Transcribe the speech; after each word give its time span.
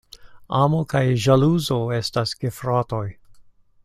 Amo 0.59 0.77
kaj 0.93 1.01
ĵaluzo 1.25 1.77
estas 2.01 2.33
gefratoj. 2.45 3.05